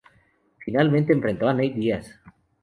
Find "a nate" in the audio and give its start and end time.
1.47-1.73